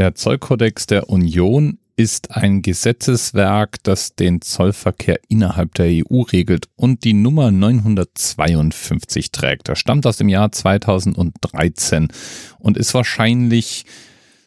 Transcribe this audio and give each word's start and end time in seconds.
Der 0.00 0.14
Zollkodex 0.14 0.86
der 0.86 1.10
Union 1.10 1.78
ist 1.94 2.34
ein 2.34 2.62
Gesetzeswerk, 2.62 3.82
das 3.82 4.14
den 4.14 4.40
Zollverkehr 4.40 5.20
innerhalb 5.28 5.74
der 5.74 5.88
EU 5.88 6.22
regelt 6.22 6.68
und 6.74 7.04
die 7.04 7.12
Nummer 7.12 7.50
952 7.50 9.30
trägt. 9.30 9.68
Er 9.68 9.76
stammt 9.76 10.06
aus 10.06 10.16
dem 10.16 10.30
Jahr 10.30 10.52
2013 10.52 12.08
und 12.58 12.78
ist 12.78 12.94
wahrscheinlich 12.94 13.84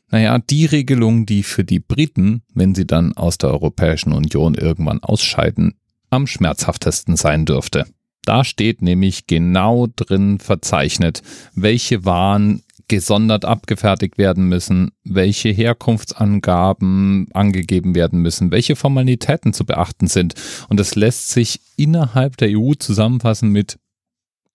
naja, 0.09 0.39
die 0.39 0.65
Regelung, 0.65 1.27
die 1.27 1.43
für 1.43 1.63
die 1.63 1.79
Briten, 1.79 2.41
wenn 2.55 2.73
sie 2.73 2.87
dann 2.87 3.15
aus 3.15 3.37
der 3.37 3.51
Europäischen 3.51 4.11
Union 4.11 4.55
irgendwann 4.55 5.03
ausscheiden, 5.03 5.75
am 6.09 6.25
schmerzhaftesten 6.25 7.15
sein 7.15 7.45
dürfte. 7.45 7.85
Da 8.25 8.43
steht 8.43 8.81
nämlich 8.81 9.27
genau 9.27 9.85
drin 9.95 10.39
verzeichnet, 10.39 11.21
welche 11.53 12.05
Waren 12.05 12.62
gesondert 12.87 13.45
abgefertigt 13.45 14.17
werden 14.17 14.47
müssen, 14.49 14.91
welche 15.03 15.49
Herkunftsangaben 15.49 17.27
angegeben 17.33 17.95
werden 17.95 18.19
müssen, 18.19 18.51
welche 18.51 18.75
Formalitäten 18.75 19.53
zu 19.53 19.65
beachten 19.65 20.07
sind. 20.07 20.35
Und 20.69 20.79
es 20.79 20.95
lässt 20.95 21.31
sich 21.31 21.61
innerhalb 21.77 22.37
der 22.37 22.49
EU 22.57 22.73
zusammenfassen 22.73 23.49
mit 23.49 23.79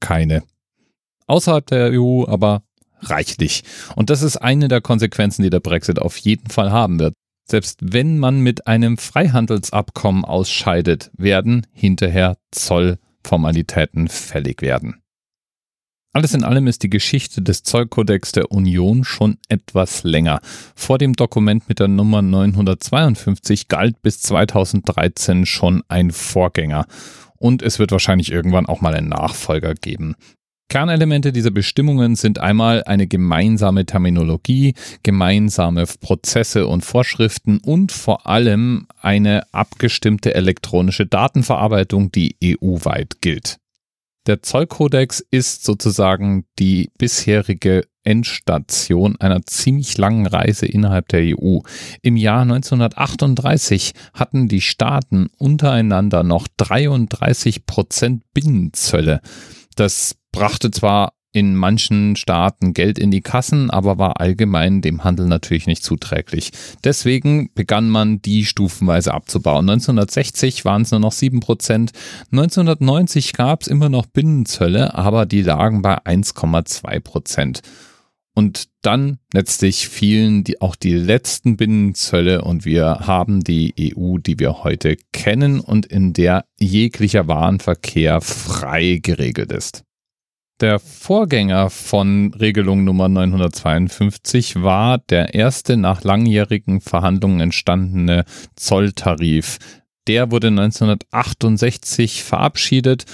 keine. 0.00 0.42
Außerhalb 1.26 1.66
der 1.66 1.90
EU 1.92 2.24
aber 2.26 2.62
reichlich. 3.00 3.64
Und 3.96 4.10
das 4.10 4.22
ist 4.22 4.36
eine 4.36 4.68
der 4.68 4.80
Konsequenzen, 4.80 5.42
die 5.42 5.50
der 5.50 5.60
Brexit 5.60 5.98
auf 5.98 6.16
jeden 6.16 6.50
Fall 6.50 6.72
haben 6.72 6.98
wird. 6.98 7.14
Selbst 7.44 7.78
wenn 7.80 8.18
man 8.18 8.40
mit 8.40 8.66
einem 8.66 8.98
Freihandelsabkommen 8.98 10.24
ausscheidet, 10.24 11.10
werden 11.16 11.66
hinterher 11.72 12.36
Zollformalitäten 12.50 14.08
fällig 14.08 14.60
werden. 14.60 15.02
Alles 16.14 16.32
in 16.32 16.42
allem 16.42 16.66
ist 16.66 16.82
die 16.82 16.90
Geschichte 16.90 17.42
des 17.42 17.62
Zollkodex 17.62 18.32
der 18.32 18.50
Union 18.50 19.04
schon 19.04 19.36
etwas 19.48 20.04
länger. 20.04 20.40
Vor 20.74 20.98
dem 20.98 21.12
Dokument 21.12 21.68
mit 21.68 21.80
der 21.80 21.88
Nummer 21.88 22.22
952 22.22 23.68
galt 23.68 24.00
bis 24.00 24.20
2013 24.22 25.44
schon 25.44 25.82
ein 25.88 26.10
Vorgänger. 26.10 26.86
Und 27.36 27.62
es 27.62 27.78
wird 27.78 27.92
wahrscheinlich 27.92 28.32
irgendwann 28.32 28.66
auch 28.66 28.80
mal 28.80 28.94
einen 28.94 29.10
Nachfolger 29.10 29.74
geben. 29.74 30.16
Kernelemente 30.70 31.32
dieser 31.32 31.50
Bestimmungen 31.50 32.14
sind 32.14 32.38
einmal 32.38 32.84
eine 32.84 33.06
gemeinsame 33.06 33.86
Terminologie, 33.86 34.74
gemeinsame 35.02 35.84
Prozesse 36.00 36.66
und 36.66 36.84
Vorschriften 36.84 37.58
und 37.58 37.90
vor 37.92 38.26
allem 38.26 38.86
eine 39.00 39.42
abgestimmte 39.52 40.34
elektronische 40.34 41.06
Datenverarbeitung, 41.06 42.12
die 42.12 42.36
EU-weit 42.42 43.22
gilt. 43.22 43.58
Der 44.28 44.42
Zollkodex 44.42 45.24
ist 45.30 45.64
sozusagen 45.64 46.44
die 46.58 46.90
bisherige 46.98 47.84
Endstation 48.04 49.16
einer 49.20 49.40
ziemlich 49.46 49.96
langen 49.96 50.26
Reise 50.26 50.66
innerhalb 50.66 51.08
der 51.08 51.22
EU. 51.22 51.60
Im 52.02 52.16
Jahr 52.16 52.42
1938 52.42 53.92
hatten 54.12 54.46
die 54.46 54.60
Staaten 54.60 55.28
untereinander 55.38 56.24
noch 56.24 56.46
33 56.58 57.64
Prozent 57.64 58.22
Binnenzölle. 58.34 59.22
Das 59.76 60.14
brachte 60.30 60.70
zwar 60.70 61.14
in 61.32 61.54
manchen 61.54 62.16
Staaten 62.16 62.72
Geld 62.72 62.98
in 62.98 63.10
die 63.10 63.20
Kassen, 63.20 63.70
aber 63.70 63.98
war 63.98 64.20
allgemein 64.20 64.80
dem 64.80 65.04
Handel 65.04 65.26
natürlich 65.26 65.66
nicht 65.66 65.84
zuträglich. 65.84 66.52
Deswegen 66.84 67.50
begann 67.54 67.90
man 67.90 68.22
die 68.22 68.44
stufenweise 68.44 69.12
abzubauen. 69.12 69.68
1960 69.68 70.64
waren 70.64 70.82
es 70.82 70.90
nur 70.90 71.00
noch 71.00 71.12
7%, 71.12 71.90
1990 72.32 73.34
gab 73.34 73.62
es 73.62 73.68
immer 73.68 73.88
noch 73.88 74.06
Binnenzölle, 74.06 74.94
aber 74.94 75.26
die 75.26 75.42
lagen 75.42 75.82
bei 75.82 75.98
1,2%. 75.98 77.60
Und 78.34 78.68
dann 78.82 79.18
letztlich 79.34 79.88
fielen 79.88 80.44
die, 80.44 80.60
auch 80.60 80.76
die 80.76 80.92
letzten 80.92 81.56
Binnenzölle 81.56 82.42
und 82.42 82.64
wir 82.64 83.00
haben 83.00 83.42
die 83.42 83.74
EU, 83.96 84.18
die 84.18 84.38
wir 84.38 84.62
heute 84.62 84.96
kennen 85.12 85.58
und 85.58 85.86
in 85.86 86.12
der 86.12 86.44
jeglicher 86.56 87.26
Warenverkehr 87.26 88.20
frei 88.20 89.00
geregelt 89.02 89.50
ist. 89.50 89.82
Der 90.60 90.80
Vorgänger 90.80 91.70
von 91.70 92.34
Regelung 92.34 92.82
Nummer 92.82 93.08
952 93.08 94.60
war 94.60 94.98
der 94.98 95.34
erste 95.34 95.76
nach 95.76 96.02
langjährigen 96.02 96.80
Verhandlungen 96.80 97.38
entstandene 97.38 98.24
Zolltarif. 98.56 99.58
Der 100.08 100.32
wurde 100.32 100.48
1968 100.48 102.24
verabschiedet 102.24 103.04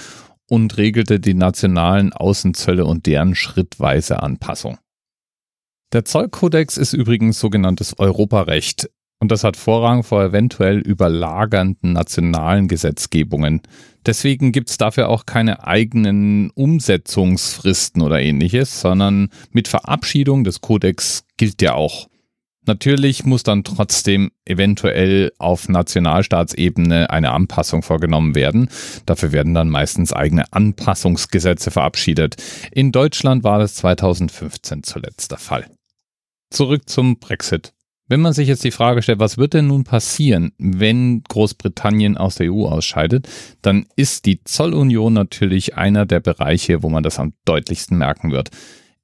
und 0.49 0.77
regelte 0.77 1.19
die 1.19 1.35
nationalen 1.35 2.13
Außenzölle 2.13 2.83
und 2.83 3.05
deren 3.05 3.35
schrittweise 3.35 4.23
Anpassung. 4.23 4.79
Der 5.93 6.03
Zollkodex 6.03 6.77
ist 6.77 6.93
übrigens 6.93 7.39
sogenanntes 7.39 7.99
Europarecht 7.99 8.89
und 9.19 9.31
das 9.31 9.43
hat 9.43 9.57
Vorrang 9.57 10.03
vor 10.03 10.23
eventuell 10.23 10.79
überlagernden 10.79 11.93
nationalen 11.93 12.67
Gesetzgebungen. 12.67 13.61
Deswegen 14.05 14.51
gibt 14.51 14.69
es 14.69 14.77
dafür 14.77 15.09
auch 15.09 15.25
keine 15.25 15.65
eigenen 15.65 16.51
Umsetzungsfristen 16.51 18.01
oder 18.01 18.21
ähnliches, 18.21 18.81
sondern 18.81 19.29
mit 19.51 19.67
Verabschiedung 19.67 20.43
des 20.43 20.61
Kodex 20.61 21.23
gilt 21.37 21.61
ja 21.61 21.73
auch. 21.73 22.07
Natürlich 22.67 23.25
muss 23.25 23.43
dann 23.43 23.63
trotzdem 23.63 24.31
eventuell 24.43 25.31
auf 25.37 25.69
Nationalstaatsebene 25.69 27.11
eine 27.11 27.31
Anpassung 27.31 27.83
vorgenommen 27.83 28.33
werden. 28.33 28.69
Dafür 29.05 29.31
werden 29.31 29.53
dann 29.53 29.69
meistens 29.69 30.13
eigene 30.13 30.51
Anpassungsgesetze 30.51 31.69
verabschiedet. 31.69 32.37
In 32.71 32.91
Deutschland 32.91 33.43
war 33.43 33.59
das 33.59 33.75
2015 33.75 34.83
zuletzt 34.83 35.31
der 35.31 35.37
Fall. 35.37 35.67
Zurück 36.49 36.89
zum 36.89 37.19
Brexit. 37.19 37.74
Wenn 38.07 38.21
man 38.21 38.33
sich 38.33 38.47
jetzt 38.47 38.63
die 38.63 38.69
Frage 38.69 39.01
stellt, 39.01 39.17
was 39.17 39.39
wird 39.39 39.55
denn 39.55 39.65
nun 39.65 39.83
passieren, 39.83 40.51
wenn 40.59 41.23
Großbritannien 41.23 42.17
aus 42.17 42.35
der 42.35 42.53
EU 42.53 42.67
ausscheidet, 42.67 43.27
dann 43.63 43.87
ist 43.95 44.27
die 44.27 44.43
Zollunion 44.43 45.13
natürlich 45.13 45.75
einer 45.75 46.05
der 46.05 46.19
Bereiche, 46.19 46.83
wo 46.83 46.89
man 46.89 47.01
das 47.01 47.17
am 47.17 47.33
deutlichsten 47.45 47.97
merken 47.97 48.31
wird. 48.31 48.49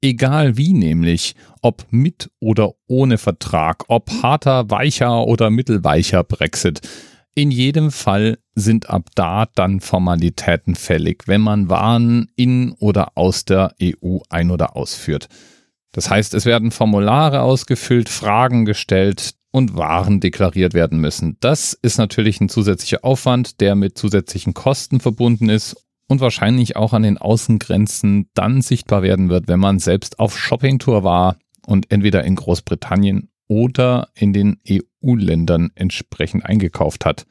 Egal 0.00 0.56
wie 0.56 0.72
nämlich, 0.72 1.34
ob 1.62 1.84
mit 1.90 2.30
oder 2.38 2.74
ohne 2.86 3.18
Vertrag, 3.18 3.84
ob 3.88 4.08
harter, 4.22 4.70
weicher 4.70 5.26
oder 5.26 5.50
mittelweicher 5.50 6.22
Brexit. 6.22 6.80
In 7.34 7.50
jedem 7.50 7.90
Fall 7.90 8.38
sind 8.54 8.88
ab 8.88 9.08
da 9.16 9.46
dann 9.54 9.80
Formalitäten 9.80 10.76
fällig, 10.76 11.24
wenn 11.26 11.40
man 11.40 11.68
Waren 11.68 12.30
in 12.36 12.72
oder 12.78 13.16
aus 13.16 13.44
der 13.44 13.74
EU 13.82 14.18
ein- 14.28 14.52
oder 14.52 14.76
ausführt. 14.76 15.28
Das 15.92 16.10
heißt, 16.10 16.34
es 16.34 16.46
werden 16.46 16.70
Formulare 16.70 17.42
ausgefüllt, 17.42 18.08
Fragen 18.08 18.64
gestellt 18.64 19.34
und 19.50 19.76
Waren 19.76 20.20
deklariert 20.20 20.72
werden 20.74 20.98
müssen. 20.98 21.36
Das 21.40 21.74
ist 21.74 21.98
natürlich 21.98 22.40
ein 22.40 22.48
zusätzlicher 22.48 23.04
Aufwand, 23.04 23.60
der 23.60 23.74
mit 23.74 23.98
zusätzlichen 23.98 24.54
Kosten 24.54 25.00
verbunden 25.00 25.50
ist 25.50 25.76
und 26.08 26.20
wahrscheinlich 26.20 26.76
auch 26.76 26.94
an 26.94 27.02
den 27.02 27.18
Außengrenzen 27.18 28.30
dann 28.34 28.62
sichtbar 28.62 29.02
werden 29.02 29.28
wird, 29.28 29.48
wenn 29.48 29.60
man 29.60 29.78
selbst 29.78 30.18
auf 30.18 30.38
Shoppingtour 30.38 31.04
war 31.04 31.36
und 31.66 31.90
entweder 31.92 32.24
in 32.24 32.36
Großbritannien 32.36 33.28
oder 33.46 34.08
in 34.14 34.32
den 34.32 34.58
EU-Ländern 34.68 35.70
entsprechend 35.74 36.46
eingekauft 36.46 37.04
hat. 37.04 37.26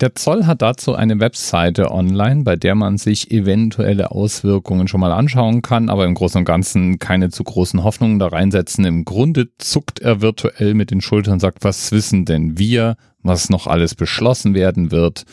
Der 0.00 0.14
Zoll 0.14 0.46
hat 0.46 0.62
dazu 0.62 0.94
eine 0.94 1.18
Webseite 1.18 1.90
online, 1.90 2.44
bei 2.44 2.54
der 2.54 2.76
man 2.76 2.98
sich 2.98 3.32
eventuelle 3.32 4.12
Auswirkungen 4.12 4.86
schon 4.86 5.00
mal 5.00 5.10
anschauen 5.10 5.60
kann, 5.60 5.88
aber 5.88 6.04
im 6.04 6.14
Großen 6.14 6.38
und 6.38 6.44
Ganzen 6.44 7.00
keine 7.00 7.30
zu 7.30 7.42
großen 7.42 7.82
Hoffnungen 7.82 8.20
da 8.20 8.28
reinsetzen. 8.28 8.84
Im 8.84 9.04
Grunde 9.04 9.48
zuckt 9.58 9.98
er 9.98 10.20
virtuell 10.20 10.74
mit 10.74 10.92
den 10.92 11.00
Schultern 11.00 11.34
und 11.34 11.40
sagt, 11.40 11.64
was 11.64 11.90
wissen 11.90 12.24
denn 12.24 12.58
wir, 12.58 12.96
was 13.22 13.50
noch 13.50 13.66
alles 13.66 13.96
beschlossen 13.96 14.54
werden 14.54 14.92
wird. 14.92 15.24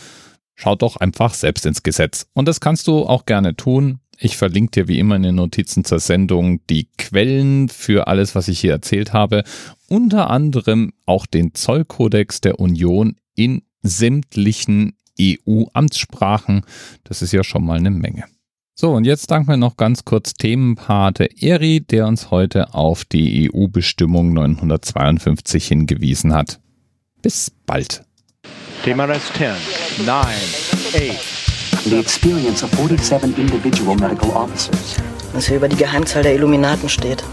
Schaut 0.55 0.81
doch 0.81 0.95
einfach 0.97 1.35
selbst 1.35 1.67
ins 1.67 1.83
Gesetz. 1.83 2.25
Und 2.33 2.47
das 2.47 2.59
kannst 2.59 2.87
du 2.87 3.05
auch 3.05 3.25
gerne 3.27 3.55
tun. 3.55 3.99
Ich 4.17 4.35
verlinke 4.35 4.71
dir 4.71 4.87
wie 4.87 4.97
immer 4.97 5.17
in 5.17 5.23
den 5.23 5.35
Notizen 5.35 5.83
zur 5.83 5.99
Sendung 5.99 6.61
die 6.71 6.87
Quellen 6.97 7.69
für 7.69 8.07
alles, 8.07 8.33
was 8.33 8.47
ich 8.47 8.61
hier 8.61 8.71
erzählt 8.71 9.13
habe. 9.13 9.43
Unter 9.89 10.31
anderem 10.31 10.93
auch 11.05 11.27
den 11.27 11.53
Zollkodex 11.53 12.41
der 12.41 12.59
Union 12.59 13.17
in 13.35 13.61
sämtlichen 13.87 14.93
EU-Amtssprachen. 15.19 16.63
Das 17.03 17.21
ist 17.21 17.31
ja 17.31 17.43
schon 17.43 17.65
mal 17.65 17.77
eine 17.77 17.91
Menge. 17.91 18.25
So, 18.77 18.91
und 18.91 19.05
jetzt 19.05 19.31
danken 19.31 19.47
wir 19.47 19.57
noch 19.57 19.77
ganz 19.77 20.03
kurz 20.03 20.33
Themenpate 20.33 21.29
Eri, 21.41 21.79
der 21.79 22.07
uns 22.07 22.29
heute 22.29 22.73
auf 22.73 23.05
die 23.05 23.49
EU-Bestimmung 23.49 24.33
952 24.33 25.67
hingewiesen 25.67 26.33
hat. 26.33 26.59
Bis 27.21 27.51
bald. 27.65 28.03
Thema 28.83 29.05
Rest 29.05 29.31
10, 29.37 30.05
9, 30.05 30.17
8. 30.17 31.35
The 31.85 31.99
experience 31.99 32.63
of 32.63 32.71
47 32.71 33.37
individual 33.37 33.95
medical 33.95 34.31
officers. 34.31 34.97
Was 35.33 35.47
hier 35.47 35.57
über 35.57 35.69
die 35.69 35.77
Geheimzahl 35.77 36.23
der 36.23 36.35
Illuminaten 36.35 36.89
steht. 36.89 37.23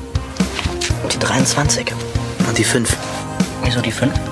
Und 1.03 1.13
die 1.13 1.19
23. 1.19 1.93
Und 2.47 2.57
die 2.57 2.65
5. 2.65 2.97
Wieso 3.65 3.81
die 3.81 3.91
5? 3.91 4.32